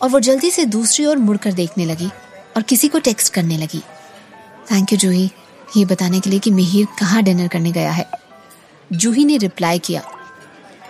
और 0.00 0.08
वो 0.08 0.20
जल्दी 0.20 0.50
से 0.50 0.64
दूसरी 0.66 1.06
ओर 1.06 1.16
मुड़कर 1.18 1.52
देखने 1.52 1.84
लगी 1.84 2.08
और 2.56 2.62
किसी 2.62 2.88
को 2.88 2.98
टेक्स्ट 3.00 3.32
करने 3.34 3.56
लगी। 3.58 3.82
Thank 4.70 4.92
you 4.92 4.98
Juhi. 4.98 5.30
ये 5.76 5.84
बताने 5.84 6.20
के 6.20 6.30
लिए 6.30 6.38
कि 6.38 6.50
मिहिर 6.52 6.86
कहाँ 6.98 7.22
डिनर 7.22 7.48
करने 7.48 7.72
गया 7.72 7.90
है। 7.90 8.06
जूही 8.90 9.24
ने 9.24 9.36
रिप्लाई 9.36 9.78
किया, 9.78 10.02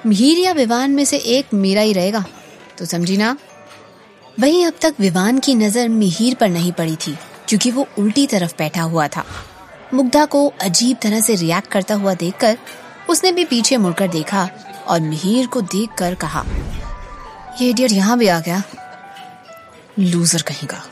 मिहिर 0.07 0.39
या 0.39 0.53
विवान 0.53 0.91
में 0.91 1.05
से 1.05 1.17
एक 1.17 1.55
मेरा 1.55 1.83
ही 1.83 1.93
रहेगा। 1.93 2.25
तो 2.79 2.85
समझी 2.85 3.17
ना? 3.17 3.37
वहीं 4.39 4.65
अब 4.67 4.73
तक 4.83 4.95
विवान 5.01 5.39
की 5.39 5.55
नज़र 5.55 5.89
मिहिर 5.89 6.35
पर 6.35 6.49
नहीं 6.49 6.73
पड़ी 6.73 6.97
थी, 6.97 7.17
क्योंकि 7.49 7.71
वो 7.71 7.87
उल्टी 7.99 8.27
तरफ़ 8.27 8.55
बैठा 8.59 8.83
हुआ 8.83 9.07
था। 9.09 9.25
मुग्धा 9.95 10.25
को 10.25 10.47
अजीब 10.63 10.97
तरह 11.03 11.21
से 11.21 11.35
रिएक्ट 11.35 11.71
करता 11.71 11.95
हुआ 11.95 12.15
देखकर 12.15 12.59
उसने 13.11 13.31
भी 13.33 13.45
पीछे 13.45 13.77
मुड़कर 13.77 14.09
देखा 14.09 14.49
और 14.87 15.01
मिहिर 15.01 15.47
को 15.47 15.61
देखकर 15.63 16.15
कहा, 16.15 16.45
ये 17.61 17.69
इडियट 17.71 17.93
यहाँ 17.93 18.19
भी 18.19 18.29
आ 18.29 18.39
गया। 18.41 18.63
लूजर 19.99 20.43
कहीं 20.43 20.67
का। 20.69 20.83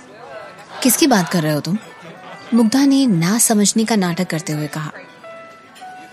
किसकी 0.83 1.07
बात 1.07 1.29
कर 1.29 1.43
रहे 1.43 1.53
हो 1.55 1.61
तुम? 1.61 1.79
मुग्धा 2.55 2.85
ने 2.85 3.05
ना 3.07 3.39
समझने 3.39 3.85
का 3.85 3.97
नाटक 3.97 4.31
करते 4.31 4.53
हुए 4.53 4.67
कहा, 4.69 4.93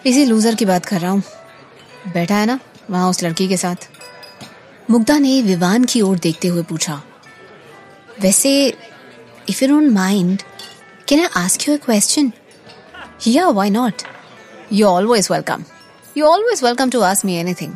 इसी 0.06 0.26
लूजर 0.26 0.56
की 0.56 0.66
बात 0.66 0.86
कर 0.86 1.00
रहा 1.02 1.12
हूँ। 1.12 1.24
बैठा 2.08 2.36
है 2.36 2.46
ना, 2.46 2.60
वहाँ 2.90 3.10
उस 3.10 3.24
लड़की 3.24 3.48
के 3.48 3.58
साथ? 3.58 3.88
मुग्धा 4.90 5.18
ने 5.20 5.42
विवान 5.44 5.84
की 5.84 6.02
ओर 6.02 6.20
देखते 6.20 6.48
हुए 6.48 6.64
पूछा 6.64 7.02
वैसे 8.20 8.51
if 9.50 9.63
you 9.63 9.68
don't 9.70 9.91
mind 9.94 10.41
can 11.08 11.20
I 11.20 11.27
ask 11.36 11.68
you 11.70 11.75
a 11.75 11.77
question 11.77 12.32
yeah 13.27 13.48
why 13.50 13.70
not 13.70 14.01
you 14.74 14.88
always 14.88 15.27
welcome 15.32 15.63
you 16.18 16.25
always 16.25 16.63
welcome 16.63 16.89
to 16.89 17.01
ask 17.01 17.25
me 17.25 17.36
anything 17.36 17.74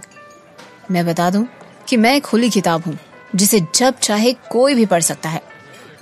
मैं 0.91 1.05
बता 1.05 1.29
दूँ 1.29 1.45
कि 1.87 1.97
मैं 1.97 2.15
एक 2.15 2.23
खुली 2.23 2.49
किताब 2.49 2.83
हूँ, 2.87 2.97
जिसे 3.35 3.59
जब 3.75 3.97
चाहे 3.99 4.33
कोई 4.51 4.73
भी 4.73 4.85
पढ़ 4.85 5.01
सकता 5.01 5.29
है। 5.29 5.41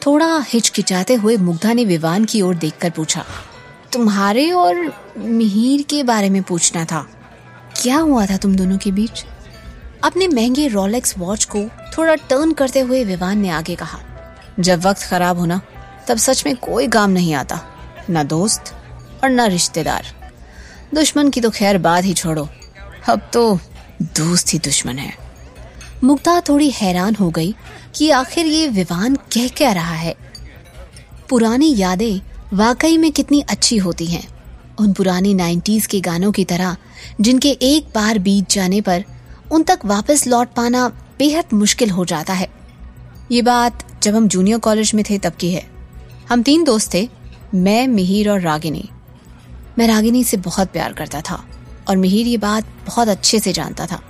थोड़ा 0.05 0.39
हिचकिचाते 0.47 1.13
हुए 1.13 1.37
मुग्धा 1.37 1.73
ने 1.73 1.85
विवान 1.85 2.25
की 2.25 2.41
ओर 2.41 2.55
देखकर 2.55 2.89
पूछा, 2.89 3.25
तुम्हारे 3.93 4.51
और 4.51 4.93
मिहिर 5.17 5.81
के 5.81 6.03
बारे 6.03 6.29
में 6.29 6.41
पूछना 6.43 6.85
था। 6.85 7.05
क्या 7.81 7.97
हुआ 7.97 8.25
था 8.25 8.37
तुम 8.37 8.55
दोनों 8.55 8.77
के 8.77 8.91
बीच? 8.91 9.25
अपने 10.03 10.27
महँगे 10.27 10.67
रोलेक्स 10.67 11.17
वॉच 11.17 11.45
को 11.45 11.67
थोड़ा 11.97 12.15
टर्न 12.15 12.51
करते 12.53 12.79
हुए 12.79 13.03
विवान 13.03 13.37
ने 13.37 13.49
आगे 13.49 13.75
कहा 13.75 13.99
जब 14.59 14.85
वक्त 14.85 15.01
खराब 15.01 15.39
होना, 15.39 15.61
तब 16.07 16.17
सच 16.17 16.45
में 16.45 16.55
कोई 16.55 16.87
काम 16.87 17.09
नहीं 17.09 17.33
आता। 17.33 17.61
न 18.09 18.23
दोस्त 18.23 18.75
और 19.23 19.29
न 19.29 19.41
रिश्तेदार। 19.41 20.05
दुश्मन 20.93 21.29
की 21.29 21.41
तो 21.41 21.49
खैर 21.49 21.77
बात 21.77 22.03
ही 22.03 22.13
छोड़ो। 22.13 22.49
अब 23.09 23.29
तो 23.33 23.59
दोस्त 24.01 24.53
ही 24.53 24.59
दुश्मन 24.59 24.97
है। 24.97 25.13
मुग्धा 26.03 26.41
थोड़ी 26.49 26.69
हैरान 26.69 27.15
हो 27.15 27.29
गई 27.29 27.55
कि 27.95 28.09
आखिर 28.09 28.45
ये 28.45 28.67
विवान 28.67 29.15
कह 29.15 29.47
क्या 29.47 29.71
रहा 29.71 29.93
है। 29.93 30.15
पुरानी 31.29 31.77
यादें 31.77 32.21
वाकई 32.57 32.97
में 32.97 33.11
कितनी 33.11 33.41
अच्छी 33.41 33.77
होती 33.77 34.05
हैं। 34.05 34.27
उन 34.79 34.93
पुरानी 34.93 35.33
नाइन्टीज 35.33 35.85
के 35.85 35.99
गानों 35.99 36.31
की 36.31 36.45
तरह, 36.45 36.77
जिनके 37.21 37.49
एक 37.49 37.87
बार 37.95 38.19
बीत 38.19 38.49
जाने 38.49 38.81
पर 38.81 39.05
उन 39.51 39.63
तक 39.63 39.79
वापस 39.85 40.27
लौट 40.27 40.53
पाना 40.53 40.87
बेहद 41.19 41.45
मुश्किल 41.53 41.89
हो 41.89 42.05
जाता 42.05 42.33
है। 42.33 42.47
ये 43.31 43.41
बात 43.41 43.92
जब 44.03 44.15
हम 44.15 44.27
जूनियर 44.27 44.57
कॉलेज 44.57 44.91
में 44.95 45.03
थे 45.09 45.17
तब 45.17 45.33
की 45.33 45.53
है। 45.53 45.69
हम 46.29 46.43
तीन 46.43 46.63
दोस्त 46.63 46.93
थे, 46.93 47.09
मैं, 47.55 47.87
मिहिर 47.87 48.29
और 48.29 48.41
रागिनी। 48.41 48.89
मैं 49.77 49.87
रागिनी 49.87 50.23
से 50.23 50.37
बहुत 50.37 50.67
प्यार 50.67 50.93
करता 50.93 51.21
था 51.21 51.45
और 51.89 51.97
मिहिर 51.97 52.27
ये 52.27 52.37
बात 52.37 52.65
बहुत 52.87 53.07
अच्छे 53.07 53.39
से 53.39 53.53
जानता 53.53 53.85
था। 53.85 54.01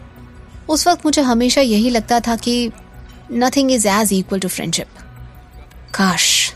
उस 0.70 0.88
वक्त 0.88 1.06
मुझे 1.06 1.22
हमेशा 1.22 1.62
यही 1.62 1.90
लगता 1.90 2.20
था 2.20 2.36
कि 2.36 2.72
nothing 3.32 3.72
is 3.72 3.88
as 3.88 4.14
equal 4.14 4.40
to 4.40 4.48
friendship 4.48 4.88
काश, 5.94 6.54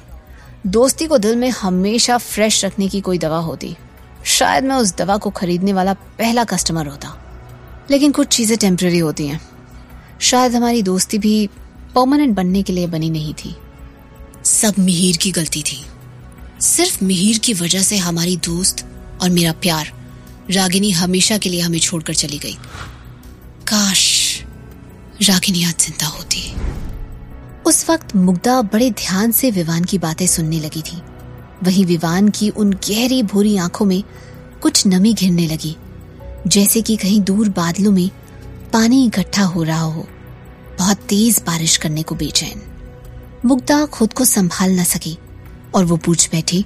दोस्ती 0.68 1.08
को 1.08 1.18
दिल 1.18 1.36
में 1.36 1.50
हमेशा 1.50 2.18
फ्रेश 2.18 2.66
रखने 2.66 2.88
की 2.88 3.02
कोई 3.02 3.18
दवा 3.18 3.38
होती। 3.38 3.76
शायद 4.26 4.64
मैं 4.64 4.76
उस 4.76 4.96
दवा 4.96 5.18
को 5.18 5.30
खरीदने 5.30 5.74
वाला 5.74 5.94
पहला 5.94 6.44
कस्टमर 6.44 6.88
होता। 6.88 7.24
लेकिन 7.92 8.12
कुछ 8.12 8.28
चीज़ें 8.28 8.58
टेम्प्रेरी 8.58 8.98
होती 8.98 9.28
हैं। 9.28 9.42
शायद 10.20 10.56
हमारी 10.56 10.84
दोस्ती 10.84 11.18
भी 11.18 11.50
परमानेंट 11.96 12.36
बनने 12.36 12.62
के 12.64 12.74
लिए 12.74 12.88
बनी 12.88 13.10
नहीं 13.10 13.34
थी। 13.34 13.56
सब 14.46 14.74
मिहिर 14.80 15.18
की 15.18 15.32
गलती 15.32 15.62
थी। 15.62 15.86
सिर्फ़ 16.62 17.04
मिहिर 17.06 17.38
की 17.38 17.54
वजह 17.54 17.82
से 17.82 17.98
हमारी 17.98 18.38
दोस्त 18.38 18.86
और 19.22 19.30
मेरा 19.30 19.52
प्यार 19.52 19.92
रागिनी 20.52 20.92
हमेशा 20.92 21.38
के 21.38 21.50
लिए 21.50 21.62
हमें 21.62 21.80
छोड़कर 21.80 22.14
चली 22.14 22.38
गई। 22.38 22.58
काश 23.68 24.42
रागिनी 25.22 25.64
आज 25.64 25.76
ज़िंदा 25.80 26.08
होती। 26.08 26.54
उस 27.66 27.90
वक्त 27.90 28.16
मुग्धा 28.16 28.62
बड़े 28.62 28.90
ध्यान 28.92 29.32
से 29.32 29.52
विवान 29.52 29.84
की 29.84 29.98
बातें 29.98 30.28
सुनने 30.28 30.60
लगी 30.60 30.82
थी। 30.82 31.02
वहीं 31.64 31.86
विवान 31.86 32.30
की 32.30 32.50
उन 32.50 32.72
गहरी 32.90 33.24
भूरी 33.24 33.58
आँखों 33.58 33.86
में 33.86 34.04
कुछ 34.62 34.88
नमी 34.88 35.14
घिरने 35.14 35.48
लगी 35.48 35.76
जैसे 36.48 36.82
कि 36.82 36.96
कहीं 36.96 37.22
दूर 37.22 37.50
बादलों 37.50 37.92
में 37.92 38.10
पानी 38.74 39.06
इकट्ठा 39.06 39.44
हो 39.44 39.64
रहा 39.64 39.82
हो। 39.82 40.08
बहुत 40.80 40.98
तेज 40.98 41.42
बारिश 41.48 41.78
करने 41.78 42.04
को 42.04 42.16
बेचैन। 42.16 42.62
मुग्धा 43.46 43.86
खुद 43.86 44.14
को 44.14 44.26
संभाल 44.26 44.80
न 44.80 44.84
सकी 44.84 45.18
और 45.76 45.86
वो 45.86 45.98
पूछ 45.98 46.30
बैठी, 46.32 46.66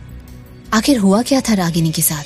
आखिर 0.74 0.98
हुआ 0.98 1.22
क्या 1.22 1.42
था 1.42 1.54
रागिनी 1.54 1.92
के 1.92 2.02
साथ? 2.02 2.24